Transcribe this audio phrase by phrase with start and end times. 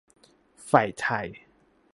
[0.69, 1.27] ฝ่ายไทย